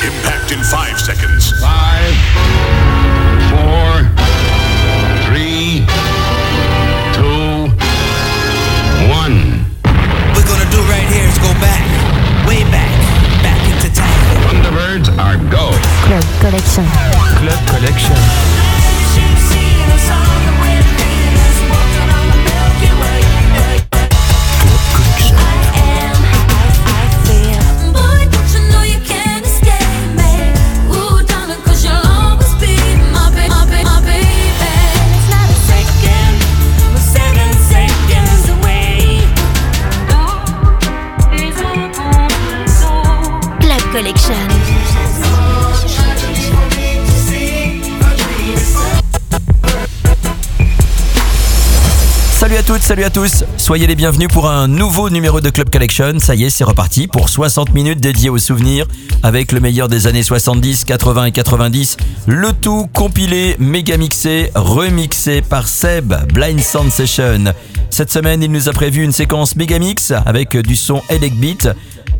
Impact 0.00 0.52
in 0.52 0.62
five 0.62 1.00
seconds. 1.00 1.50
Five, 1.60 2.14
four, 3.50 4.06
three, 5.26 5.84
two, 7.18 7.66
one. 9.10 9.66
we're 10.34 10.46
gonna 10.46 10.70
do 10.70 10.78
right 10.86 11.08
here 11.10 11.26
is 11.26 11.38
go 11.38 11.50
back, 11.58 11.82
way 12.46 12.62
back, 12.70 12.94
back 13.42 13.58
into 13.66 13.92
time. 13.92 14.14
Thunderbirds 14.46 15.08
are 15.18 15.36
go. 15.50 15.74
Club 16.06 16.24
Collection. 16.40 16.84
Club 17.40 17.66
Collection. 17.66 18.68
Toutes, 52.68 52.82
salut 52.82 53.04
à 53.04 53.08
tous. 53.08 53.44
Soyez 53.56 53.86
les 53.86 53.94
bienvenus 53.94 54.28
pour 54.28 54.46
un 54.46 54.68
nouveau 54.68 55.08
numéro 55.08 55.40
de 55.40 55.48
Club 55.48 55.70
Collection. 55.70 56.18
Ça 56.18 56.34
y 56.34 56.44
est, 56.44 56.50
c'est 56.50 56.64
reparti 56.64 57.06
pour 57.06 57.30
60 57.30 57.72
minutes 57.72 57.98
dédiées 57.98 58.28
aux 58.28 58.36
souvenirs 58.36 58.86
avec 59.22 59.52
le 59.52 59.60
meilleur 59.60 59.88
des 59.88 60.06
années 60.06 60.22
70, 60.22 60.84
80 60.84 61.24
et 61.24 61.32
90. 61.32 61.96
Le 62.26 62.52
tout 62.52 62.86
compilé, 62.92 63.56
méga 63.58 63.96
mixé, 63.96 64.50
remixé 64.54 65.40
par 65.40 65.66
Seb, 65.66 66.12
Blind 66.34 66.60
Sound 66.60 66.92
Session. 66.92 67.54
Cette 67.88 68.12
semaine, 68.12 68.42
il 68.42 68.52
nous 68.52 68.68
a 68.68 68.72
prévu 68.72 69.02
une 69.02 69.12
séquence 69.12 69.56
méga 69.56 69.78
mix 69.78 70.12
avec 70.26 70.54
du 70.54 70.76
son 70.76 71.00
Elec 71.08 71.36
Beat. 71.36 71.70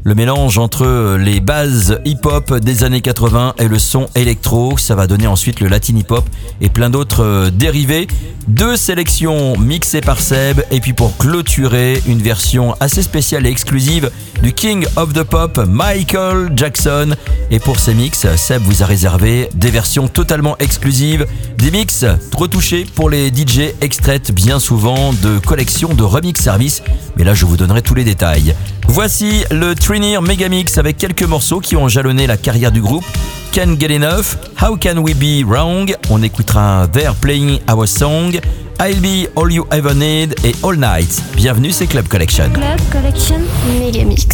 Le 0.05 0.15
mélange 0.15 0.57
entre 0.57 1.19
les 1.19 1.41
bases 1.41 2.01
hip-hop 2.07 2.55
des 2.55 2.85
années 2.85 3.03
80 3.03 3.57
et 3.59 3.69
le 3.69 3.79
son 3.79 4.07
électro, 4.15 4.79
ça 4.79 4.95
va 4.95 5.07
donner 5.07 5.27
ensuite 5.27 5.61
le 5.61 5.69
latin 5.69 5.97
hip-hop 5.97 6.25
et 6.62 6.71
plein 6.71 6.89
d'autres 6.89 7.23
euh, 7.23 7.51
dérivés. 7.51 8.07
Deux 8.47 8.79
sélections 8.79 9.59
mixées 9.59 10.01
par 10.01 10.21
Seb 10.21 10.38
et 10.70 10.81
puis 10.81 10.92
pour 10.92 11.17
clôturer 11.17 12.00
une 12.06 12.22
version 12.22 12.75
assez 12.81 13.03
spéciale 13.03 13.47
et 13.47 13.50
exclusive 13.50 14.11
du 14.42 14.53
King 14.53 14.86
of 14.97 15.12
the 15.12 15.25
Pop, 15.25 15.58
Michael 15.67 16.53
Jackson. 16.55 17.14
Et 17.50 17.58
pour 17.58 17.81
ces 17.81 17.92
mix, 17.92 18.27
Seb 18.36 18.62
vous 18.62 18.83
a 18.83 18.86
réservé 18.86 19.48
des 19.55 19.70
versions 19.70 20.06
totalement 20.06 20.56
exclusives, 20.59 21.27
des 21.56 21.70
mix 21.70 22.05
retouchés 22.36 22.86
pour 22.94 23.11
les 23.11 23.28
DJ 23.28 23.72
extraites 23.81 24.31
bien 24.31 24.61
souvent 24.61 25.12
de 25.12 25.39
collections 25.39 25.92
de 25.92 26.05
remix 26.05 26.41
service. 26.41 26.83
Mais 27.16 27.25
là, 27.25 27.34
je 27.34 27.44
vous 27.44 27.56
donnerai 27.56 27.83
tous 27.83 27.94
les 27.94 28.05
détails. 28.05 28.55
Voici 28.86 29.44
le 29.50 29.75
Trinir 29.75 30.22
Megamix 30.22 30.78
avec 30.78 30.98
quelques 30.98 31.25
morceaux 31.25 31.61
qui 31.61 31.75
ont 31.75 31.89
jalonné 31.89 32.27
la 32.27 32.36
carrière 32.36 32.70
du 32.70 32.81
groupe. 32.81 33.05
Can't 33.53 33.77
Get 33.81 33.94
Enough, 33.94 34.36
How 34.62 34.77
Can 34.77 34.98
We 34.98 35.14
Be 35.14 35.44
Wrong, 35.44 35.92
on 36.11 36.22
écoutera 36.22 36.86
They're 36.92 37.14
Playing 37.14 37.59
Our 37.69 37.89
Song, 37.89 38.39
I'll 38.81 39.01
Be 39.01 39.27
All 39.34 39.51
You 39.51 39.67
Ever 39.73 39.93
Need 39.93 40.37
et 40.45 40.55
All 40.62 40.77
Night. 40.77 41.21
Bienvenue, 41.34 41.73
c'est 41.73 41.89
Club 41.89 42.07
Collection. 42.07 42.48
Club 42.51 42.79
Collection. 42.93 43.41
Megamix. 43.81 44.27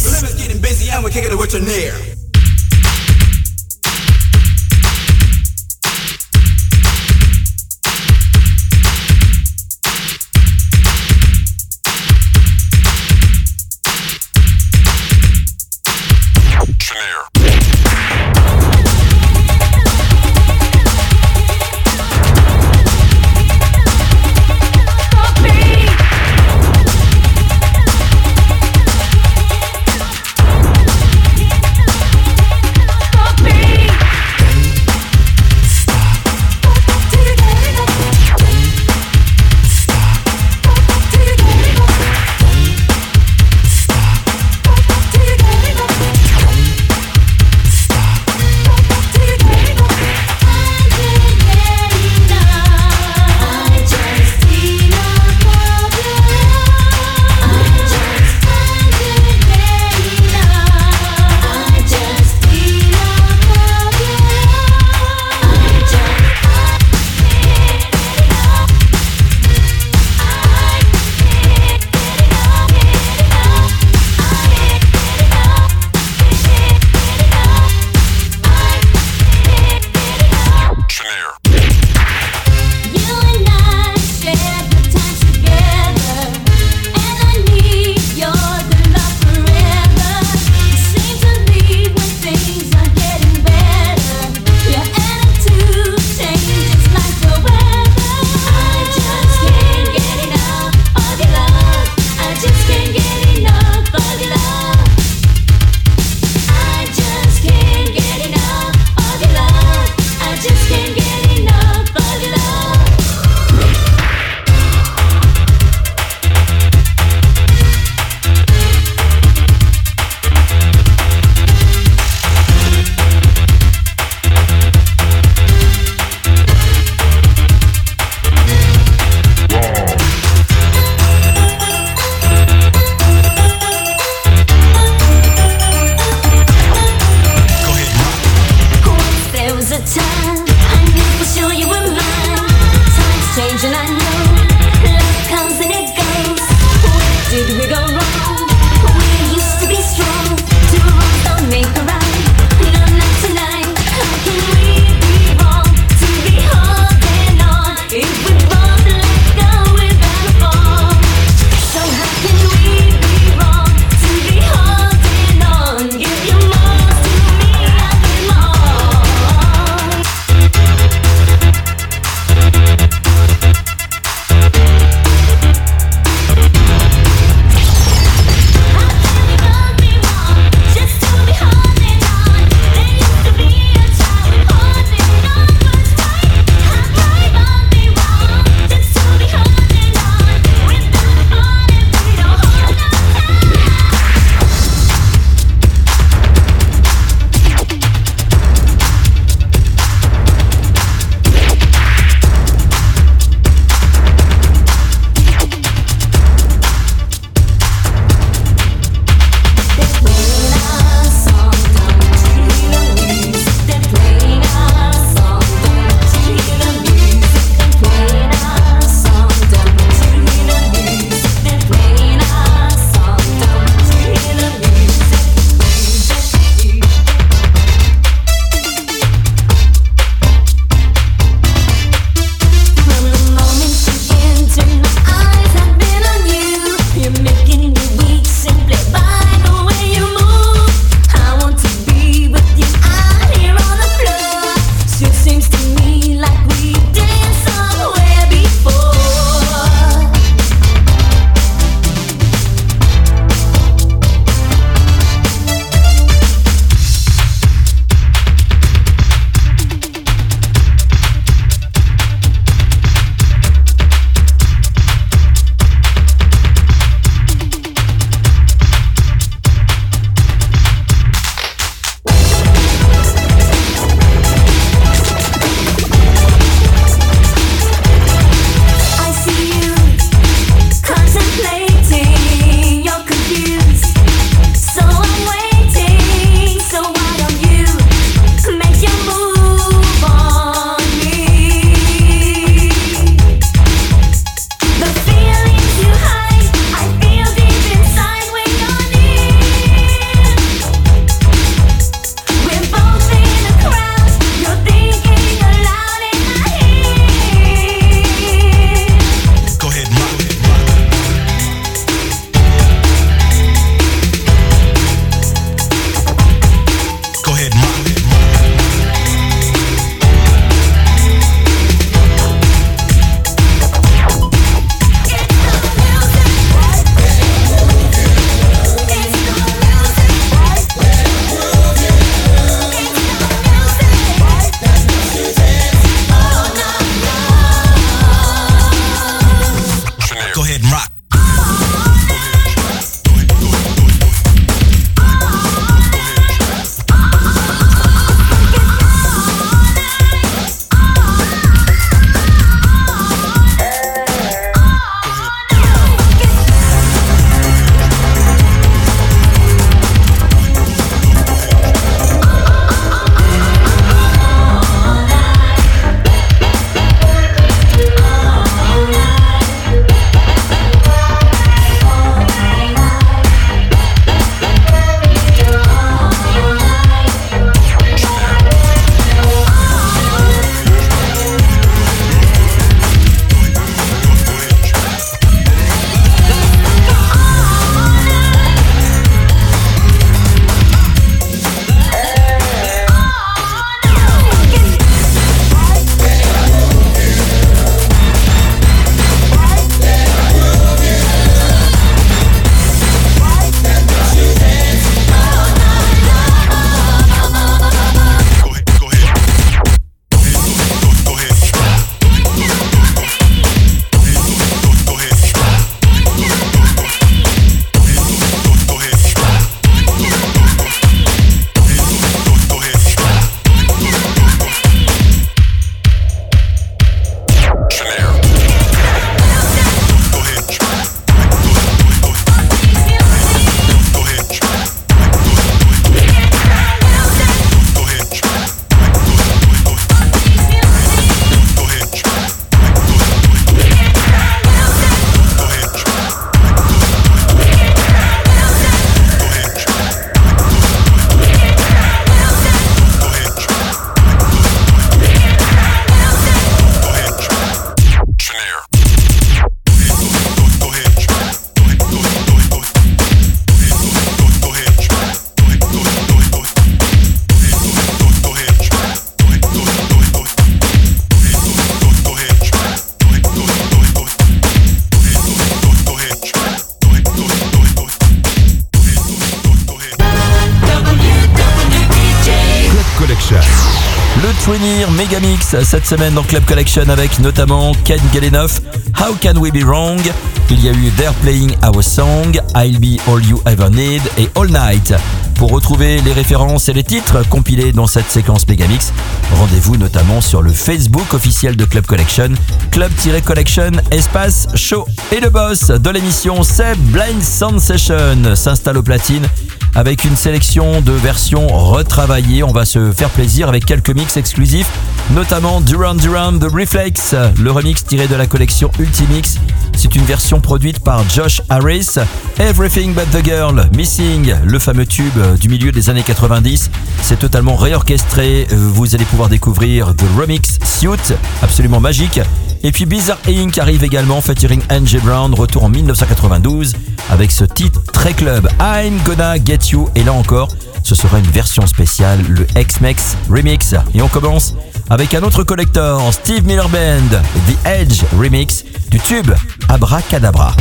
Megamix 485.05 485.55
cette 485.63 485.85
semaine 485.85 486.15
dans 486.15 486.23
Club 486.23 486.43
Collection 486.45 486.89
avec 486.89 487.19
notamment 487.19 487.73
Ken 487.83 487.99
Galenoff, 488.11 488.59
How 488.99 489.13
Can 489.21 489.37
We 489.39 489.51
Be 489.51 489.63
Wrong? 489.63 490.01
Il 490.49 490.63
y 490.63 490.67
a 490.67 490.71
eu 490.71 490.89
They're 490.97 491.13
Playing 491.21 491.55
Our 491.63 491.83
Song, 491.83 492.39
I'll 492.55 492.79
Be 492.79 492.99
All 493.07 493.23
You 493.23 493.39
Ever 493.45 493.69
Need 493.69 494.01
et 494.17 494.29
All 494.35 494.47
Night. 494.47 494.93
Pour 495.35 495.51
retrouver 495.51 496.01
les 496.01 496.13
références 496.13 496.69
et 496.69 496.73
les 496.73 496.83
titres 496.83 497.27
compilés 497.29 497.71
dans 497.71 497.87
cette 497.87 498.09
séquence 498.09 498.47
Megamix, 498.47 498.93
rendez-vous 499.33 499.77
notamment 499.77 500.21
sur 500.21 500.41
le 500.41 500.51
Facebook 500.51 501.13
officiel 501.13 501.55
de 501.55 501.65
Club 501.65 501.85
Collection, 501.85 502.29
Club-Collection 502.71 503.71
Espace 503.91 504.47
Show. 504.55 504.87
Et 505.11 505.19
le 505.19 505.29
boss 505.29 505.67
de 505.67 505.89
l'émission, 505.91 506.41
c'est 506.41 506.75
Blind 506.77 507.21
Sound 507.21 507.59
Session, 507.59 508.35
s'installe 508.35 508.77
au 508.77 508.83
platine 508.83 509.27
avec 509.75 510.05
une 510.05 510.15
sélection 510.15 510.79
de 510.79 510.93
versions 510.93 511.47
retravaillées. 511.47 512.43
On 512.43 512.53
va 512.53 512.63
se 512.65 512.91
faire 512.93 513.09
plaisir 513.09 513.49
avec 513.49 513.65
quelques 513.65 513.89
mix 513.89 514.15
exclusifs, 514.15 514.71
notamment 515.13 515.61
Duran 515.61 515.95
Duran 515.95 516.39
The 516.39 516.51
Reflex, 516.51 517.15
le 517.39 517.51
remix 517.51 517.85
tiré 517.85 518.07
de 518.07 518.15
la 518.15 518.27
collection 518.27 518.71
Ultimix. 518.79 519.35
C'est 519.75 519.95
une 519.95 520.03
version 520.03 520.39
produite 520.41 520.79
par 520.79 521.07
Josh 521.09 521.41
Harris. 521.49 521.95
Everything 522.39 522.93
But 522.93 523.09
The 523.11 523.23
Girl, 523.23 523.69
Missing, 523.75 524.33
le 524.43 524.59
fameux 524.59 524.85
tube 524.85 525.17
du 525.39 525.49
milieu 525.49 525.71
des 525.71 525.89
années 525.89 526.03
90. 526.03 526.71
C'est 527.01 527.19
totalement 527.19 527.55
réorchestré. 527.55 528.47
Vous 528.51 528.95
allez 528.95 529.05
pouvoir 529.05 529.29
découvrir 529.29 529.95
The 529.95 530.05
Remix 530.17 530.57
Suit, 530.63 531.13
absolument 531.41 531.79
magique. 531.79 532.19
Et 532.63 532.71
puis 532.71 532.85
Bizarre 532.85 533.19
Inc. 533.27 533.57
arrive 533.57 533.83
également, 533.83 534.21
featuring 534.21 534.61
Angie 534.71 534.97
Brown, 534.97 535.33
retour 535.33 535.65
en 535.65 535.69
1992 535.69 536.73
avec 537.11 537.31
ce 537.31 537.43
titre 537.43 537.81
très 537.93 538.13
club, 538.13 538.49
I'm 538.59 538.97
Gonna 539.05 539.35
Get 539.37 539.71
You. 539.71 539.87
Et 539.95 540.03
là 540.03 540.13
encore, 540.13 540.49
ce 540.85 540.93
sera 540.93 541.17
une 541.17 541.25
version 541.25 541.65
spéciale, 541.65 542.19
le 542.29 542.45
X-Mex 542.55 543.17
Remix. 543.27 543.73
Et 543.95 544.01
on 544.03 544.07
commence 544.07 544.53
avec 544.89 545.15
un 545.15 545.23
autre 545.23 545.43
collector, 545.43 546.13
Steve 546.13 546.45
Miller 546.45 546.69
Band, 546.69 547.09
The 547.47 547.67
Edge 547.67 548.03
Remix 548.17 548.63
du 548.91 548.99
tube 548.99 549.31
Abracadabra. 549.67 550.53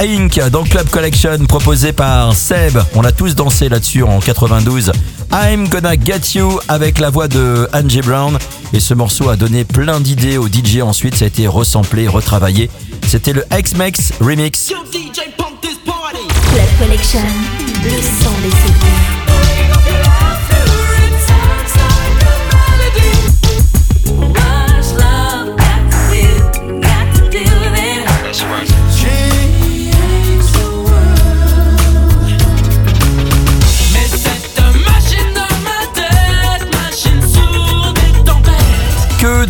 Inc. 0.00 0.40
dans 0.50 0.64
Club 0.64 0.88
Collection 0.90 1.38
proposé 1.48 1.92
par 1.92 2.34
Seb. 2.34 2.78
On 2.94 3.04
a 3.04 3.12
tous 3.12 3.34
dansé 3.34 3.68
là-dessus 3.68 4.02
en 4.02 4.20
92. 4.20 4.92
I'm 5.32 5.68
Gonna 5.68 5.94
Get 5.94 6.34
You 6.34 6.60
avec 6.68 6.98
la 6.98 7.10
voix 7.10 7.28
de 7.28 7.68
Angie 7.72 8.02
Brown. 8.02 8.38
Et 8.72 8.80
ce 8.80 8.94
morceau 8.94 9.28
a 9.28 9.36
donné 9.36 9.64
plein 9.64 10.00
d'idées 10.00 10.38
au 10.38 10.48
DJ. 10.48 10.80
Ensuite, 10.82 11.14
ça 11.16 11.24
a 11.24 11.28
été 11.28 11.46
resamplé, 11.46 12.08
retravaillé. 12.08 12.70
C'était 13.06 13.32
le 13.32 13.44
X-Mex 13.56 14.12
Remix. 14.20 14.70
Yo, 14.70 14.76
DJ, 14.92 15.30
pump 15.36 15.60
this 15.60 15.78
party. 15.84 16.26
Club 16.52 16.88
Collection. 16.88 17.20
Le 17.84 17.90
son 17.90 18.30
des 18.42 19.25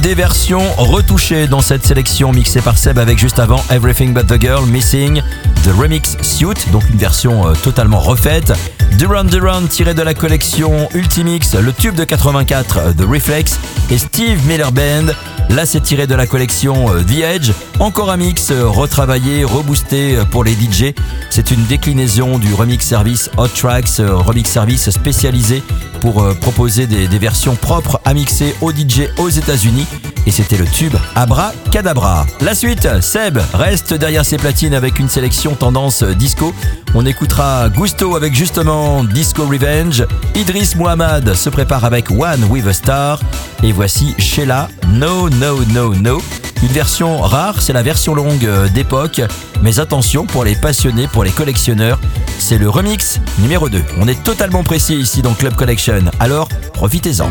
des 0.07 0.15
versions 0.15 0.63
retouchées 0.79 1.49
dans 1.49 1.61
cette 1.61 1.85
sélection 1.85 2.31
mixée 2.31 2.61
par 2.61 2.79
Seb 2.79 2.97
avec 2.97 3.19
juste 3.19 3.41
avant 3.41 3.61
Everything 3.71 4.15
But 4.15 4.29
The 4.29 4.41
Girl 4.41 4.65
Missing, 4.67 5.21
The 5.65 5.71
Remix 5.77 6.17
Suit, 6.23 6.71
donc 6.71 6.89
une 6.91 6.97
version 6.97 7.49
euh, 7.49 7.55
totalement 7.55 7.99
refaite. 7.99 8.53
Duran 8.99 9.25
Duran 9.25 9.63
tiré 9.69 9.95
de 9.95 10.03
la 10.03 10.15
collection 10.15 10.89
Ultimix, 10.95 11.55
le 11.55 11.73
tube 11.73 11.97
de 11.97 12.05
84 12.05 12.79
euh, 12.79 12.93
The 12.93 13.03
Reflex 13.03 13.59
et 13.91 13.99
Steve 13.99 14.47
Miller 14.47 14.71
Band. 14.71 15.13
Là, 15.51 15.65
c'est 15.65 15.81
tiré 15.81 16.07
de 16.07 16.15
la 16.15 16.27
collection 16.27 16.93
euh, 16.93 17.03
The 17.03 17.21
Edge. 17.21 17.53
Encore 17.79 18.11
un 18.11 18.17
mix 18.17 18.51
euh, 18.51 18.67
retravaillé, 18.67 19.45
reboosté 19.45 20.17
euh, 20.17 20.25
pour 20.25 20.43
les 20.43 20.53
DJ. 20.53 20.93
C'est 21.31 21.51
une 21.51 21.65
déclinaison 21.67 22.39
du 22.39 22.53
remix 22.53 22.85
service 22.85 23.31
Hot 23.37 23.49
Tracks, 23.49 23.99
remix 23.99 24.51
service 24.51 24.91
spécialisé 24.91 25.63
pour 26.01 26.27
proposer 26.41 26.87
des, 26.87 27.07
versions 27.19 27.57
propres 27.57 28.01
à 28.05 28.15
mixer 28.15 28.55
aux 28.61 28.71
DJ 28.71 29.09
aux 29.19 29.29
États-Unis. 29.29 29.87
Et 30.27 30.31
c'était 30.31 30.57
le 30.57 30.67
tube 30.67 30.95
Abra 31.15 31.53
Cadabra. 31.71 32.27
La 32.41 32.55
suite, 32.55 32.89
Seb 33.01 33.39
reste 33.55 33.95
derrière 33.95 34.25
ses 34.25 34.37
platines 34.37 34.75
avec 34.75 34.99
une 34.99 35.09
sélection 35.09 35.55
tendance 35.55 36.03
disco. 36.03 36.55
On 36.99 37.05
écoutera 37.05 37.69
Gusto 37.69 38.17
avec 38.17 38.35
justement 38.35 39.05
Disco 39.05 39.45
Revenge. 39.45 40.07
Idris 40.35 40.73
Muhammad 40.77 41.35
se 41.35 41.51
prépare 41.51 41.85
avec 41.85 42.11
One 42.11 42.45
with 42.49 42.67
a 42.67 42.73
Star. 42.73 43.21
Et 43.63 43.71
voici 43.71 44.15
Sheila 44.17 44.71
No 44.89 45.29
No 45.29 45.63
No 45.75 45.95
No. 45.95 46.23
Une 46.63 46.69
version 46.69 47.21
rare, 47.21 47.61
c'est 47.61 47.75
la 47.75 47.83
version 47.83 48.15
longue 48.15 48.49
d'époque. 48.73 49.21
Mais 49.61 49.79
attention 49.79 50.25
pour 50.25 50.43
les 50.45 50.57
passionnés, 50.57 51.07
pour 51.07 51.23
les 51.23 51.33
collectionneurs, 51.33 52.01
c'est 52.39 52.57
le 52.57 52.71
remix 52.71 53.21
numéro 53.41 53.69
2. 53.69 53.83
On 54.01 54.09
est 54.09 54.23
totalement 54.23 54.65
précis 54.65 54.95
ici 54.95 55.21
dans 55.21 55.35
Club 55.35 55.55
Collection. 55.55 56.03
Alors, 56.19 56.49
profitez-en. 56.73 57.29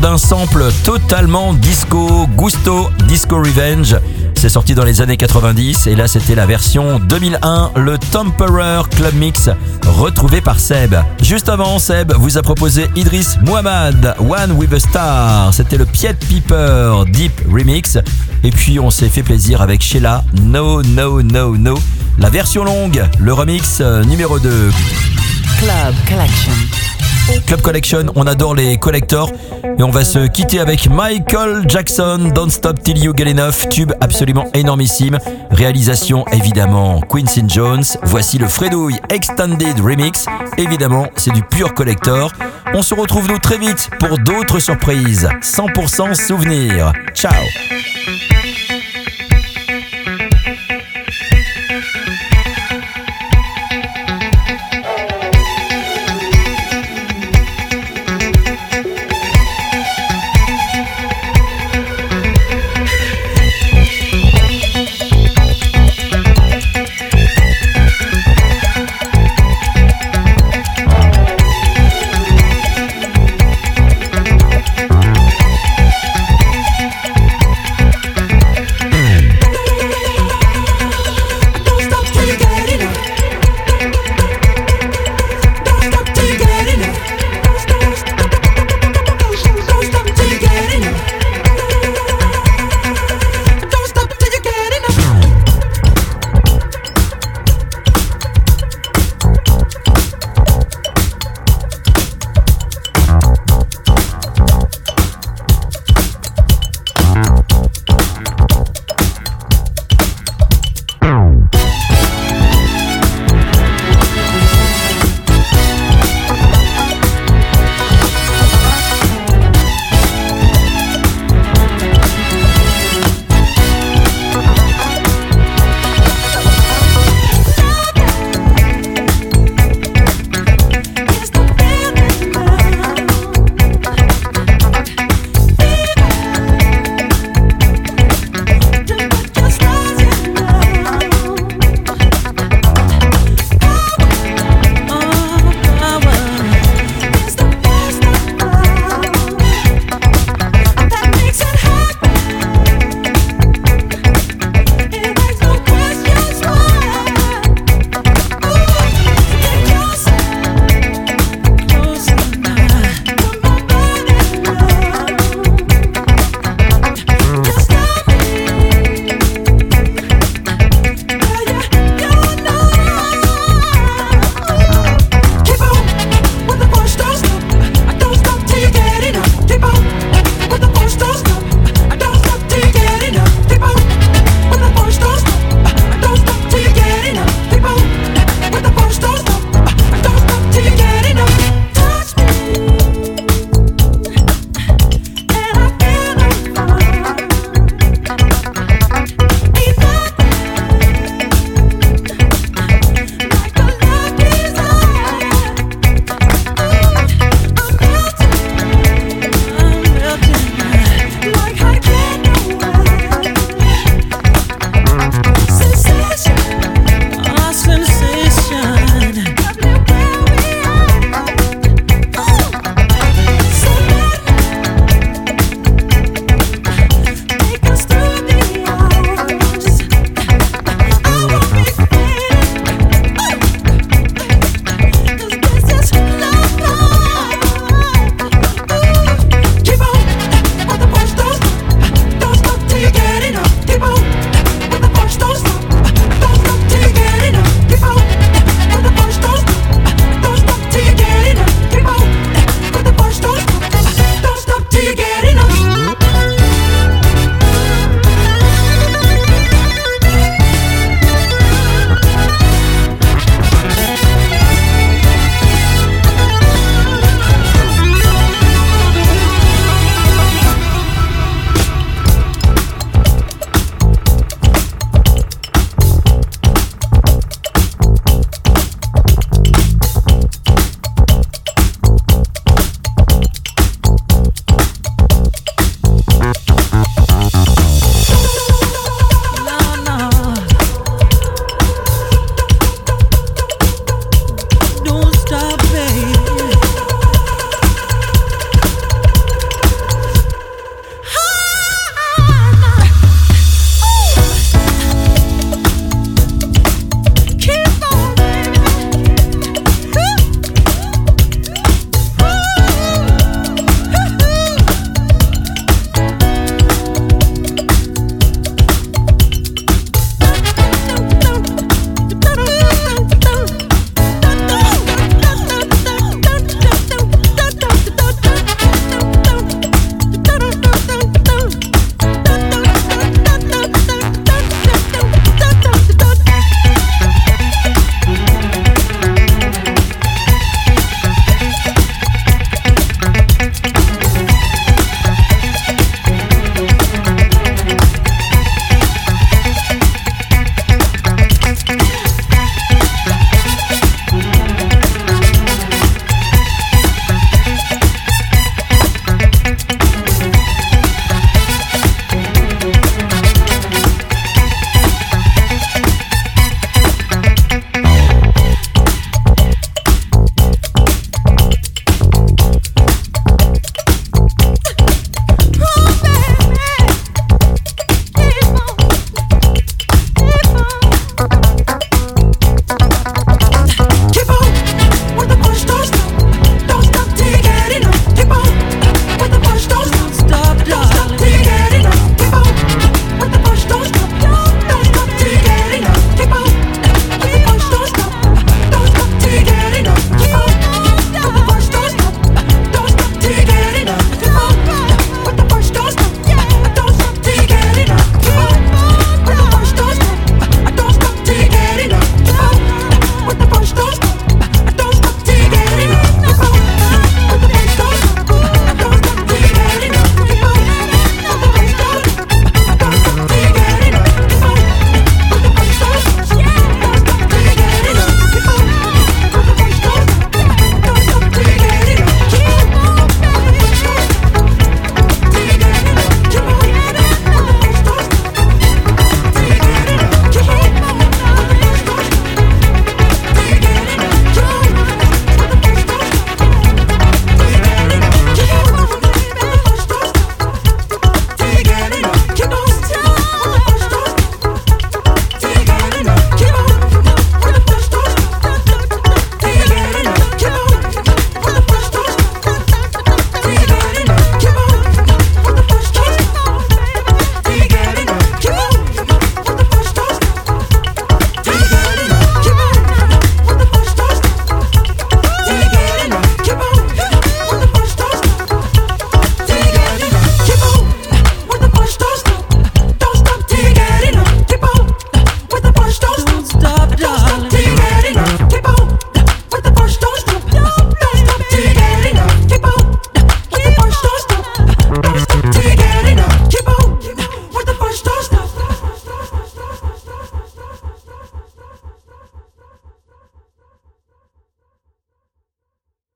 D'un 0.00 0.18
sample 0.18 0.64
totalement 0.84 1.54
disco, 1.54 2.26
Gusto 2.36 2.90
Disco 3.06 3.38
Revenge. 3.38 3.96
C'est 4.34 4.48
sorti 4.48 4.74
dans 4.74 4.84
les 4.84 5.00
années 5.00 5.16
90 5.16 5.86
et 5.86 5.96
là 5.96 6.06
c'était 6.06 6.34
la 6.34 6.46
version 6.46 6.98
2001, 6.98 7.72
le 7.76 7.98
Temperer 7.98 8.82
Club 8.90 9.14
Mix, 9.14 9.50
retrouvé 9.86 10.40
par 10.40 10.58
Seb. 10.58 10.94
Juste 11.22 11.48
avant, 11.48 11.78
Seb 11.78 12.12
vous 12.12 12.38
a 12.38 12.42
proposé 12.42 12.88
Idris 12.96 13.36
Muhammad, 13.42 14.14
One 14.20 14.52
with 14.52 14.72
a 14.72 14.80
Star. 14.80 15.54
C'était 15.54 15.76
le 15.76 15.86
Piet 15.86 16.14
Piper 16.14 17.04
Deep 17.08 17.32
Remix. 17.50 17.98
Et 18.44 18.50
puis 18.50 18.78
on 18.78 18.90
s'est 18.90 19.08
fait 19.08 19.22
plaisir 19.22 19.62
avec 19.62 19.82
Sheila, 19.82 20.24
No 20.42 20.82
No 20.82 21.22
No 21.22 21.56
No. 21.56 21.78
La 22.18 22.30
version 22.30 22.64
longue, 22.64 23.04
le 23.18 23.32
remix 23.32 23.78
euh, 23.80 24.04
numéro 24.04 24.38
2. 24.38 24.70
Club 25.60 25.94
Collection. 26.08 26.87
Club 27.46 27.60
Collection, 27.62 28.06
on 28.14 28.26
adore 28.26 28.54
les 28.54 28.76
collectors. 28.78 29.32
Et 29.78 29.82
on 29.82 29.90
va 29.90 30.04
se 30.04 30.26
quitter 30.26 30.60
avec 30.60 30.88
Michael 30.88 31.64
Jackson, 31.68 32.30
Don't 32.34 32.50
Stop 32.50 32.82
Till 32.82 32.98
You 32.98 33.12
Get 33.16 33.30
Enough, 33.30 33.68
tube 33.70 33.92
absolument 34.00 34.46
énormissime, 34.54 35.18
réalisation 35.50 36.24
évidemment 36.32 37.00
Quincy 37.00 37.44
Jones, 37.46 37.84
voici 38.02 38.38
le 38.38 38.48
Fredouille 38.48 38.98
Extended 39.08 39.78
Remix, 39.80 40.26
évidemment 40.56 41.06
c'est 41.16 41.32
du 41.32 41.42
pur 41.42 41.74
collector. 41.74 42.32
On 42.74 42.82
se 42.82 42.94
retrouve 42.94 43.28
nous 43.28 43.38
très 43.38 43.58
vite 43.58 43.88
pour 43.98 44.18
d'autres 44.18 44.58
surprises, 44.58 45.28
100% 45.42 46.14
souvenirs. 46.14 46.92
Ciao 47.14 47.32